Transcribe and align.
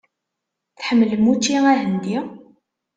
Tḥemmlem 0.77 1.25
učči 1.31 1.57
ahendi? 1.71 2.17